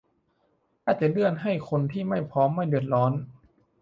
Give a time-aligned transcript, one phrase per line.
[0.83, 3.11] ถ้าจะเลื่อนให้คนที่ไม่พร้อมไม่เดือดร้อน